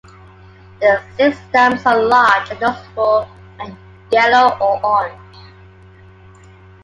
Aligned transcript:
The 0.79 0.99
six 1.15 1.37
stamens 1.49 1.85
are 1.85 2.01
large 2.01 2.49
and 2.49 2.59
noticeable, 2.59 3.29
and 3.59 3.77
yellow 4.11 4.57
or 4.59 4.83
orange. 4.83 5.37